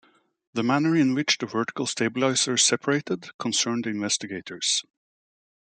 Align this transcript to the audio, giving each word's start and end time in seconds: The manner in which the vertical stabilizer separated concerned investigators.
The 0.55 0.63
manner 0.63 0.95
in 0.95 1.13
which 1.13 1.37
the 1.37 1.45
vertical 1.45 1.85
stabilizer 1.85 2.57
separated 2.57 3.37
concerned 3.37 3.85
investigators. 3.85 4.83